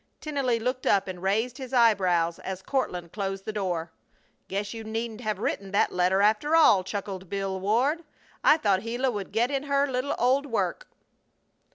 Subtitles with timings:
[0.19, 3.91] Tennelly looked up and raised his eyebrows as Courtland closed the door.
[4.47, 8.03] "Guess you needn't have written that letter, after all!" chuckled Bill Ward.
[8.43, 10.87] "I thought Gila would get in her little old work!"